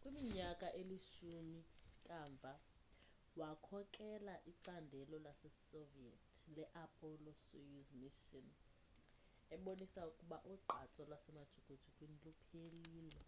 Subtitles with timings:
[0.00, 1.60] kwiminyaka elishumi
[2.06, 2.52] kamva
[3.40, 8.46] wakhokela icandelo lasesoviet le-apollo soyuz mission
[9.54, 13.22] ebonisa ukuba ugqatso lwasemajukujukwini luphelile